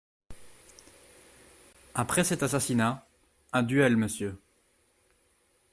[1.93, 3.05] Après cet assassinat…
[3.53, 4.39] Un duel, monsieur.